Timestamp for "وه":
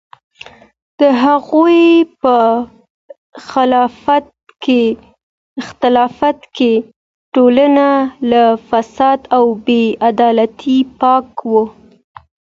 11.51-11.63